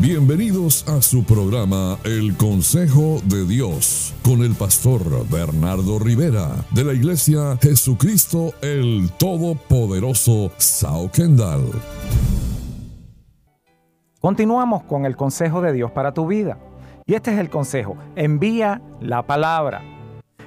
[0.00, 6.92] Bienvenidos a su programa El Consejo de Dios con el pastor Bernardo Rivera de la
[6.92, 11.68] Iglesia Jesucristo el Todopoderoso Sao Kendall.
[14.20, 16.58] Continuamos con el consejo de Dios para tu vida.
[17.04, 17.96] Y este es el consejo.
[18.14, 19.82] Envía la palabra.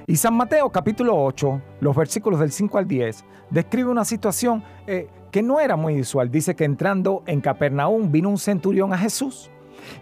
[0.07, 5.09] Y San Mateo capítulo 8, los versículos del 5 al 10, describe una situación eh,
[5.31, 6.29] que no era muy usual.
[6.29, 9.49] Dice que entrando en Capernaum vino un centurión a Jesús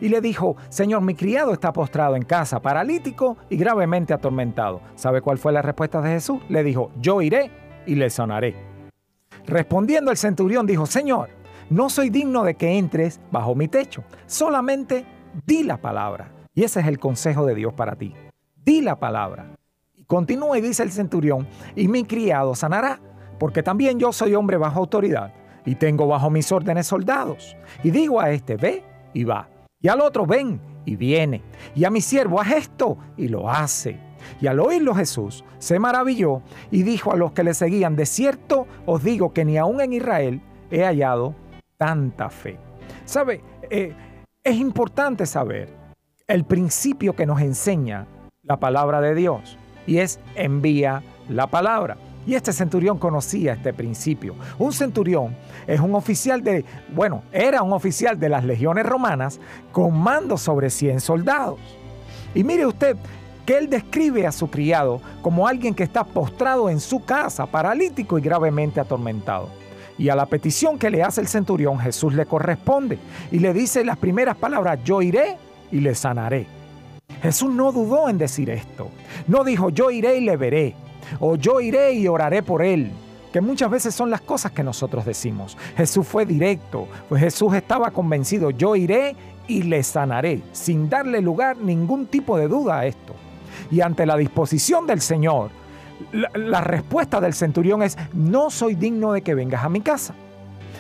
[0.01, 4.81] y le dijo, Señor, mi criado está postrado en casa, paralítico y gravemente atormentado.
[4.95, 6.41] ¿Sabe cuál fue la respuesta de Jesús?
[6.49, 7.51] Le dijo, yo iré
[7.85, 8.55] y le sanaré.
[9.45, 11.29] Respondiendo el centurión dijo, Señor,
[11.69, 15.05] no soy digno de que entres bajo mi techo, solamente
[15.45, 16.31] di la palabra.
[16.53, 18.13] Y ese es el consejo de Dios para ti.
[18.65, 19.55] Di la palabra.
[20.07, 22.99] Continúa y dice el centurión, y mi criado sanará
[23.39, 25.33] porque también yo soy hombre bajo autoridad
[25.65, 27.55] y tengo bajo mis órdenes soldados.
[27.83, 29.49] Y digo a este, ve y va.
[29.81, 31.41] Y al otro, ven y viene.
[31.75, 33.99] Y a mi siervo, haz esto y lo hace.
[34.41, 38.67] Y al oírlo Jesús se maravilló y dijo a los que le seguían, de cierto
[38.85, 41.35] os digo que ni aún en Israel he hallado
[41.77, 42.57] tanta fe.
[43.05, 43.41] ¿Sabe?
[43.69, 43.95] Eh,
[44.43, 45.69] es importante saber
[46.27, 48.07] el principio que nos enseña
[48.43, 51.97] la palabra de Dios y es envía la palabra.
[52.25, 54.35] Y este centurión conocía este principio.
[54.57, 59.39] Un centurión es un oficial de, bueno, era un oficial de las legiones romanas
[59.71, 61.59] con mando sobre 100 soldados.
[62.35, 62.97] Y mire usted
[63.45, 68.19] que él describe a su criado como alguien que está postrado en su casa, paralítico
[68.19, 69.49] y gravemente atormentado.
[69.97, 72.99] Y a la petición que le hace el centurión, Jesús le corresponde
[73.31, 75.37] y le dice las primeras palabras, yo iré
[75.71, 76.47] y le sanaré.
[77.21, 78.89] Jesús no dudó en decir esto.
[79.27, 80.75] No dijo, yo iré y le veré
[81.19, 82.91] o yo iré y oraré por él,
[83.31, 85.57] que muchas veces son las cosas que nosotros decimos.
[85.77, 89.15] Jesús fue directo, pues Jesús estaba convencido, yo iré
[89.47, 93.15] y le sanaré, sin darle lugar ningún tipo de duda a esto.
[93.71, 95.51] Y ante la disposición del Señor,
[96.11, 100.13] la, respuesta del centurión es, no soy digno de que vengas a mi casa.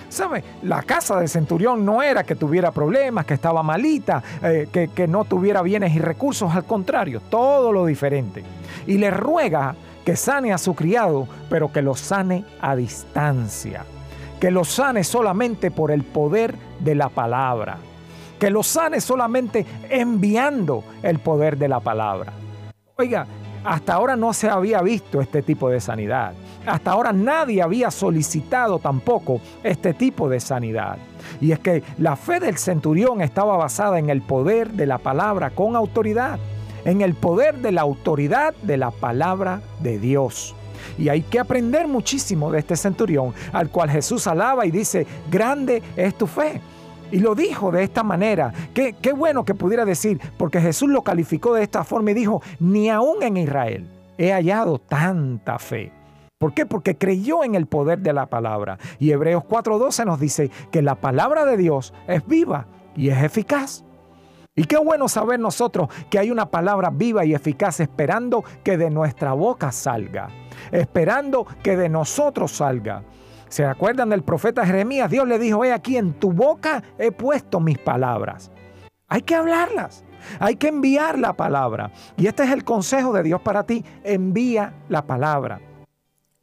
[0.07, 0.43] ¿Sabe?
[0.63, 5.07] La casa del centurión no era que tuviera problemas, que estaba malita, eh, que, que
[5.07, 8.43] no tuviera bienes y recursos, al contrario, todo lo diferente.
[8.87, 9.75] Y le ruega
[10.09, 13.85] que sane a su criado, pero que lo sane a distancia.
[14.39, 17.77] Que lo sane solamente por el poder de la palabra.
[18.39, 22.33] Que lo sane solamente enviando el poder de la palabra.
[22.97, 23.27] Oiga,
[23.63, 26.33] hasta ahora no se había visto este tipo de sanidad.
[26.65, 30.97] Hasta ahora nadie había solicitado tampoco este tipo de sanidad.
[31.39, 35.51] Y es que la fe del centurión estaba basada en el poder de la palabra
[35.51, 36.39] con autoridad
[36.85, 40.55] en el poder de la autoridad de la palabra de Dios.
[40.97, 45.81] Y hay que aprender muchísimo de este centurión, al cual Jesús alaba y dice, grande
[45.95, 46.61] es tu fe.
[47.11, 48.53] Y lo dijo de esta manera.
[48.73, 52.41] Qué, qué bueno que pudiera decir, porque Jesús lo calificó de esta forma y dijo,
[52.59, 53.87] ni aún en Israel
[54.17, 55.91] he hallado tanta fe.
[56.37, 56.65] ¿Por qué?
[56.65, 58.77] Porque creyó en el poder de la palabra.
[58.97, 63.83] Y Hebreos 4:12 nos dice que la palabra de Dios es viva y es eficaz.
[64.59, 68.89] Y qué bueno saber nosotros que hay una palabra viva y eficaz esperando que de
[68.89, 70.27] nuestra boca salga,
[70.73, 73.03] esperando que de nosotros salga.
[73.47, 75.09] ¿Se acuerdan del profeta Jeremías?
[75.09, 78.51] Dios le dijo, he aquí en tu boca he puesto mis palabras.
[79.07, 80.03] Hay que hablarlas,
[80.41, 81.93] hay que enviar la palabra.
[82.17, 85.61] Y este es el consejo de Dios para ti, envía la palabra.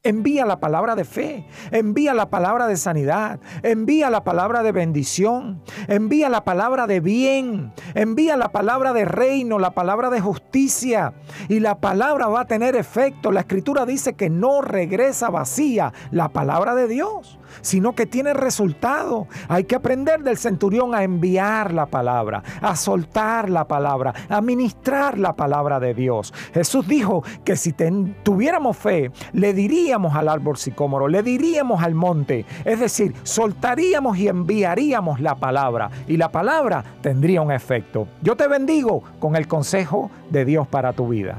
[0.06, 5.64] Envía la palabra de fe, envía la palabra de sanidad, envía la palabra de bendición,
[5.88, 11.14] envía la palabra de bien, envía la palabra de reino, la palabra de justicia.
[11.48, 13.32] Y la palabra va a tener efecto.
[13.32, 19.26] La escritura dice que no regresa vacía la palabra de Dios sino que tiene resultado.
[19.48, 25.18] Hay que aprender del centurión a enviar la palabra, a soltar la palabra, a ministrar
[25.18, 26.32] la palabra de Dios.
[26.52, 27.74] Jesús dijo que si
[28.22, 34.28] tuviéramos fe, le diríamos al árbol sicómoro, le diríamos al monte, es decir, soltaríamos y
[34.28, 38.08] enviaríamos la palabra y la palabra tendría un efecto.
[38.22, 41.38] Yo te bendigo con el consejo de Dios para tu vida.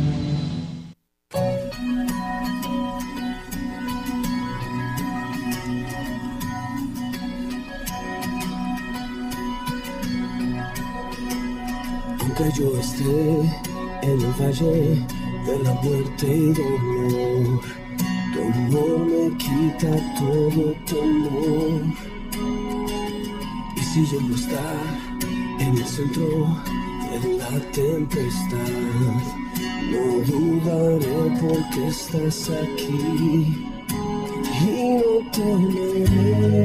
[12.20, 13.40] Aunque yo esté
[14.04, 15.06] en el valle
[15.46, 17.62] de la muerte y dolor,
[18.34, 21.82] tu amor me quita todo temor
[23.96, 24.76] yo no estar
[25.58, 26.28] en el centro
[27.22, 28.58] de la tempestad,
[29.90, 33.56] no dudaré porque estás aquí
[34.62, 36.65] y no temeré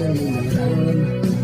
[0.00, 1.37] a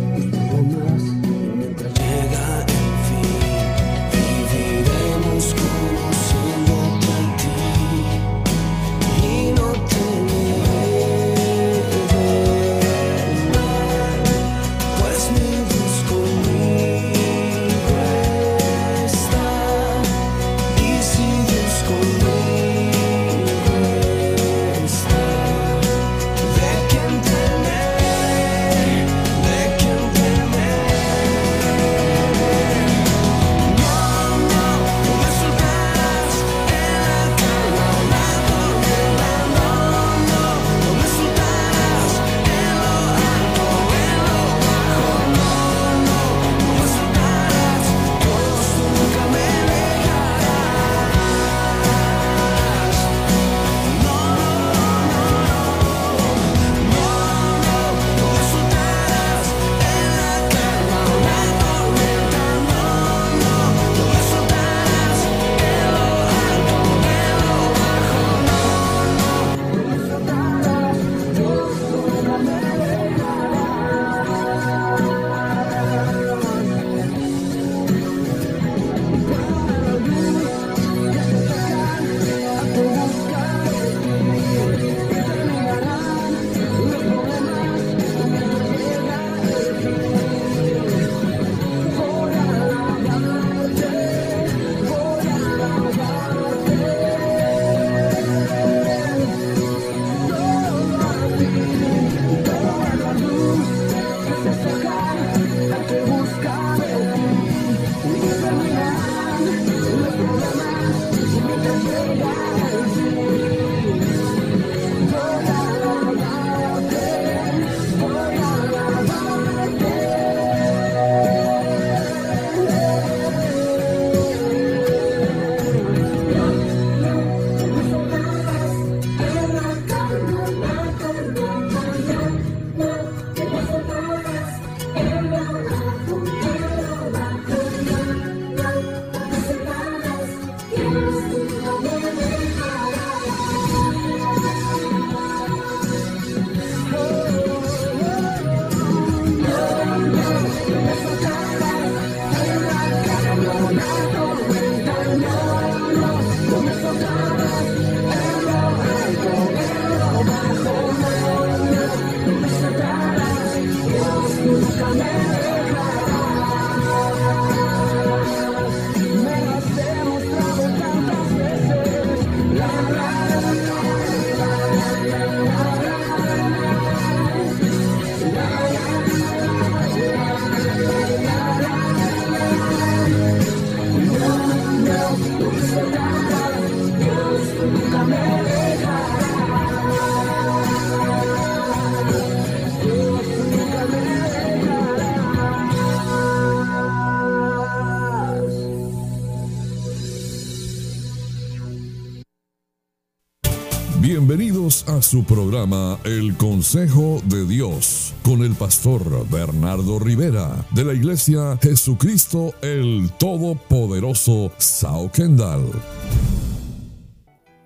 [205.14, 212.52] su programa El Consejo de Dios con el pastor Bernardo Rivera de la Iglesia Jesucristo
[212.62, 215.70] el Todopoderoso Sao Kendall.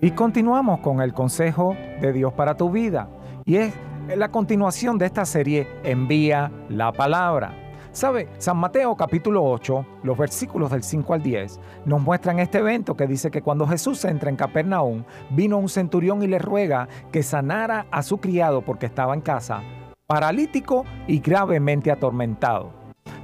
[0.03, 3.09] Y continuamos con el consejo de Dios para tu vida.
[3.47, 3.73] Y es
[4.15, 7.68] la continuación de esta serie Envía la palabra.
[7.99, 8.29] ¿Sabe?
[8.39, 13.09] San Mateo capítulo 8, los versículos del 5 al 10, nos muestran este evento que
[13.09, 17.89] dice que cuando Jesús entra en Capernaum, vino un centurión y le ruega que sanara
[17.91, 19.65] a su criado porque estaba en casa,
[20.07, 22.71] paralítico y gravemente atormentado.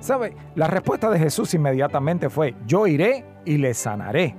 [0.01, 0.35] ¿Sabe?
[0.57, 4.35] La respuesta de Jesús inmediatamente fue, yo iré y le sanaré.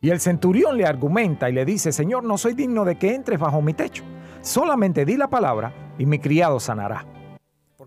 [0.00, 3.40] Y el centurión le argumenta y le dice, Señor, no soy digno de que entres
[3.40, 4.04] bajo mi techo.
[4.42, 7.04] Solamente di la palabra y mi criado sanará.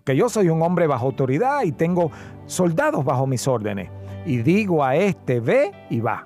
[0.06, 2.12] Porque yo soy un hombre bajo autoridad y tengo
[2.46, 3.90] soldados bajo mis órdenes.
[4.24, 6.22] Y digo a este, ve y va.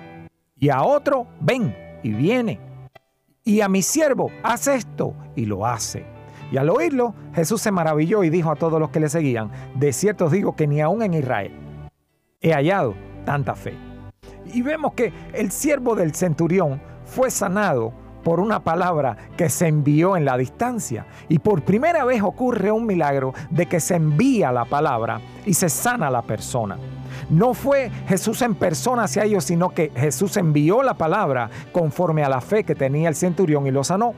[0.55, 2.61] Y a otro, ven y viene.
[3.43, 6.05] Y a mi siervo, haz esto y lo hace.
[6.53, 9.95] Y al oírlo, Jesús se maravilló y dijo a todos los que le seguían, de
[9.95, 11.53] cierto os digo que ni aún en Israel
[12.43, 12.95] he hallado
[13.25, 13.73] tanta fe.
[14.53, 20.17] Y vemos que el siervo del centurión fue sanado por una palabra que se envió
[20.17, 21.07] en la distancia.
[21.29, 25.69] Y por primera vez ocurre un milagro de que se envía la palabra y se
[25.69, 26.77] sana la persona.
[27.29, 32.29] No fue Jesús en persona hacia ellos, sino que Jesús envió la palabra conforme a
[32.29, 34.15] la fe que tenía el centurión y lo sanó.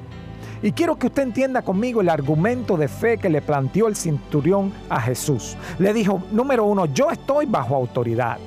[0.62, 4.72] Y quiero que usted entienda conmigo el argumento de fe que le planteó el centurión
[4.88, 5.56] a Jesús.
[5.78, 8.38] Le dijo, número uno, yo estoy bajo autoridad.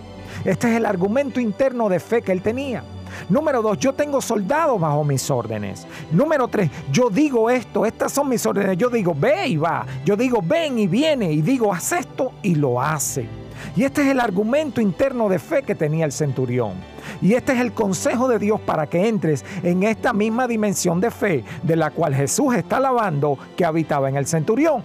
[0.45, 2.83] Este es el argumento interno de fe que él tenía.
[3.29, 5.86] Número dos, yo tengo soldados bajo mis órdenes.
[6.12, 8.77] Número tres, yo digo esto, estas son mis órdenes.
[8.77, 9.86] Yo digo, ve y va.
[10.03, 11.31] Yo digo, ven y viene.
[11.31, 13.27] Y digo, haz esto y lo hace.
[13.75, 16.74] Y este es el argumento interno de fe que tenía el centurión.
[17.22, 21.12] Y este es el consejo de Dios para que entres en esta misma dimensión de
[21.12, 24.84] fe de la cual Jesús está alabando que habitaba en el centurión.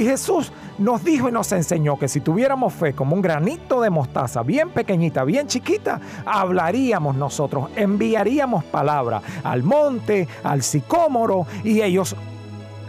[0.00, 3.90] Y Jesús nos dijo y nos enseñó que si tuviéramos fe como un granito de
[3.90, 12.16] mostaza, bien pequeñita, bien chiquita, hablaríamos nosotros, enviaríamos palabra al monte, al sicómoro, y ellos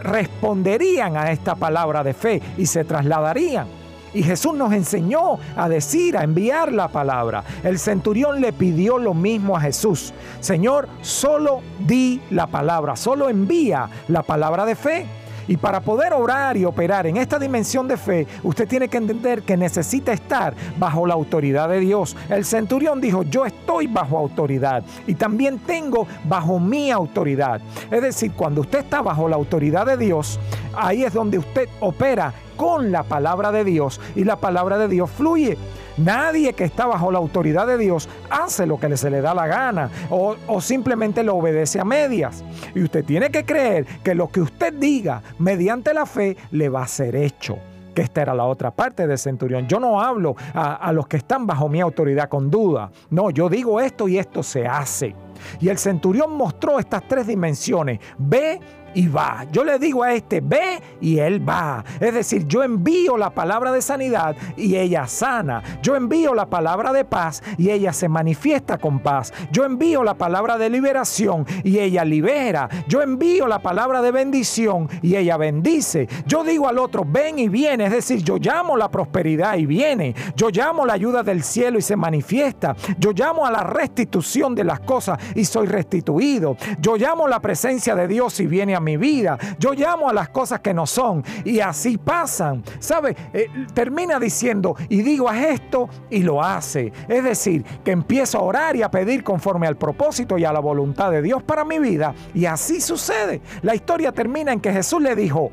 [0.00, 3.66] responderían a esta palabra de fe y se trasladarían.
[4.14, 7.44] Y Jesús nos enseñó a decir, a enviar la palabra.
[7.62, 10.14] El centurión le pidió lo mismo a Jesús.
[10.40, 15.06] Señor, solo di la palabra, solo envía la palabra de fe.
[15.48, 19.42] Y para poder orar y operar en esta dimensión de fe, usted tiene que entender
[19.42, 22.16] que necesita estar bajo la autoridad de Dios.
[22.28, 27.60] El centurión dijo, yo estoy bajo autoridad y también tengo bajo mi autoridad.
[27.90, 30.38] Es decir, cuando usted está bajo la autoridad de Dios,
[30.74, 35.10] ahí es donde usted opera con la palabra de Dios y la palabra de Dios
[35.10, 35.58] fluye.
[36.02, 39.46] Nadie que está bajo la autoridad de Dios hace lo que se le da la
[39.46, 42.44] gana o, o, simplemente lo obedece a medias.
[42.74, 46.82] Y usted tiene que creer que lo que usted diga mediante la fe le va
[46.82, 47.58] a ser hecho.
[47.94, 49.68] Que esta era la otra parte del centurión.
[49.68, 52.90] Yo no hablo a, a los que están bajo mi autoridad con duda.
[53.10, 55.14] No, yo digo esto y esto se hace.
[55.60, 58.00] Y el centurión mostró estas tres dimensiones.
[58.18, 58.60] Ve,
[58.94, 59.46] y va.
[59.50, 61.84] Yo le digo a este, ve y él va.
[62.00, 65.62] Es decir, yo envío la palabra de sanidad y ella sana.
[65.82, 69.32] Yo envío la palabra de paz y ella se manifiesta con paz.
[69.50, 72.68] Yo envío la palabra de liberación y ella libera.
[72.88, 76.08] Yo envío la palabra de bendición y ella bendice.
[76.26, 77.86] Yo digo al otro, ven y viene.
[77.86, 80.14] Es decir, yo llamo la prosperidad y viene.
[80.36, 82.76] Yo llamo la ayuda del cielo y se manifiesta.
[82.98, 86.56] Yo llamo a la restitución de las cosas y soy restituido.
[86.80, 89.38] Yo llamo la presencia de Dios y viene a mi vida.
[89.58, 92.62] Yo llamo a las cosas que no son y así pasan.
[92.78, 93.16] ¿Sabe?
[93.32, 96.92] Eh, termina diciendo y digo a esto y lo hace.
[97.08, 100.60] Es decir, que empiezo a orar y a pedir conforme al propósito y a la
[100.60, 103.40] voluntad de Dios para mi vida y así sucede.
[103.62, 105.50] La historia termina en que Jesús le dijo,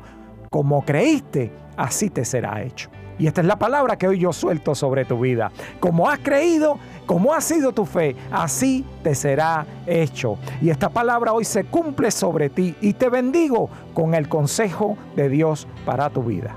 [0.50, 2.90] como creíste, así te será hecho.
[3.20, 5.52] Y esta es la palabra que hoy yo suelto sobre tu vida.
[5.78, 10.38] Como has creído, como ha sido tu fe, así te será hecho.
[10.62, 15.28] Y esta palabra hoy se cumple sobre ti y te bendigo con el consejo de
[15.28, 16.56] Dios para tu vida.